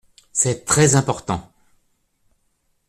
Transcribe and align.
C’est 0.33 0.65
très 0.65 0.95
important. 0.95 1.47